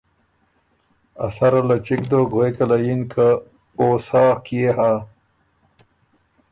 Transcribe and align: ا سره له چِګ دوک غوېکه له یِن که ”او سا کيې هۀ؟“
ا 1.25 1.27
سره 1.37 1.59
له 1.69 1.77
چِګ 1.85 2.01
دوک 2.11 2.27
غوېکه 2.35 2.65
له 2.69 2.77
یِن 2.85 3.01
که 3.11 3.27
”او 3.79 3.87
سا 4.07 4.23
کيې 4.45 4.69
هۀ؟“ 4.77 4.91